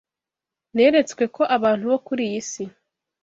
[0.75, 2.63] neretswe ko abantu bo kuri iyi si